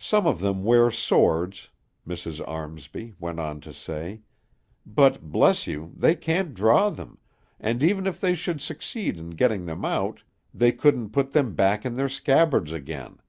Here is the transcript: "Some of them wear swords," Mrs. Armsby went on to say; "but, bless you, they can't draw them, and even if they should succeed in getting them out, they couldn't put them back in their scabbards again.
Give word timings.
"Some 0.00 0.26
of 0.26 0.40
them 0.40 0.64
wear 0.64 0.90
swords," 0.90 1.68
Mrs. 2.04 2.42
Armsby 2.48 3.14
went 3.20 3.38
on 3.38 3.60
to 3.60 3.72
say; 3.72 4.22
"but, 4.84 5.30
bless 5.30 5.68
you, 5.68 5.92
they 5.96 6.16
can't 6.16 6.52
draw 6.52 6.90
them, 6.90 7.18
and 7.60 7.80
even 7.80 8.08
if 8.08 8.20
they 8.20 8.34
should 8.34 8.60
succeed 8.60 9.16
in 9.16 9.30
getting 9.30 9.66
them 9.66 9.84
out, 9.84 10.24
they 10.52 10.72
couldn't 10.72 11.10
put 11.10 11.30
them 11.30 11.54
back 11.54 11.86
in 11.86 11.94
their 11.94 12.08
scabbards 12.08 12.72
again. 12.72 13.20